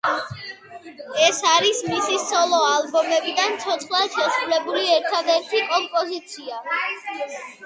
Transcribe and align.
ეს 1.25 1.41
არის 1.49 1.81
მისი 1.89 2.17
სოლო 2.23 2.61
ალბომებიდან 2.71 3.53
ცოცხლად 3.67 4.17
შესრულებული 4.19 4.83
ერთადერთი 4.97 5.63
კომპოზიცია. 5.75 6.61